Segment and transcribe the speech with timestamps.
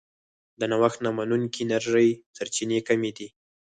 [0.59, 3.27] د نوښت نه منونکې انرژۍ سرچینې کمې دي.